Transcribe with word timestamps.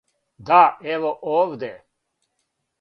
Да, 0.47 0.61
ево 0.93 1.11
овде. 1.35 1.73